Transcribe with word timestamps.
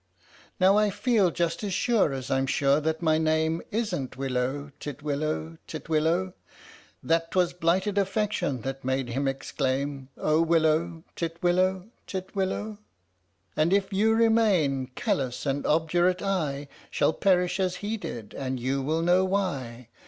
Now 0.59 0.79
I 0.79 0.89
feel 0.89 1.29
just 1.29 1.63
as 1.63 1.75
sure 1.75 2.11
as 2.11 2.31
I'm 2.31 2.47
sure 2.47 2.79
that 2.81 3.03
my 3.03 3.19
name 3.19 3.61
Isn't 3.69 4.17
willow, 4.17 4.71
titwillow, 4.79 5.59
titwillow, 5.67 6.33
That 7.03 7.29
'twas 7.29 7.53
blighted 7.53 7.99
affection 7.99 8.61
that 8.61 8.83
made 8.83 9.09
him 9.09 9.27
exclaim" 9.27 10.09
Oh 10.17 10.41
willow, 10.41 11.03
titwillow, 11.15 11.91
titwillow!" 12.07 12.79
And 13.55 13.71
if 13.71 13.93
you 13.93 14.15
remain 14.15 14.87
callous 14.95 15.45
and 15.45 15.67
obdurate, 15.67 16.23
I 16.23 16.67
Shall 16.89 17.13
perish 17.13 17.59
as 17.59 17.75
he 17.85 17.95
did 17.95 18.33
and 18.33 18.59
you 18.59 18.81
will 18.81 19.03
know 19.03 19.23
why. 19.23 19.89